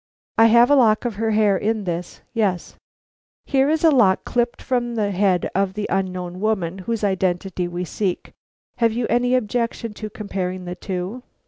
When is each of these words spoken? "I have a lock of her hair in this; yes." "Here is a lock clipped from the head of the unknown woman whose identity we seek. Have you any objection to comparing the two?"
"I 0.39 0.47
have 0.47 0.71
a 0.71 0.75
lock 0.75 1.05
of 1.05 1.17
her 1.17 1.29
hair 1.29 1.55
in 1.55 1.83
this; 1.83 2.21
yes." 2.33 2.75
"Here 3.45 3.69
is 3.69 3.83
a 3.83 3.91
lock 3.91 4.25
clipped 4.25 4.59
from 4.59 4.95
the 4.95 5.11
head 5.11 5.47
of 5.53 5.75
the 5.75 5.85
unknown 5.91 6.39
woman 6.41 6.79
whose 6.79 7.03
identity 7.03 7.67
we 7.67 7.85
seek. 7.85 8.31
Have 8.77 8.93
you 8.93 9.05
any 9.11 9.35
objection 9.35 9.93
to 9.93 10.09
comparing 10.09 10.65
the 10.65 10.73
two?" 10.73 11.21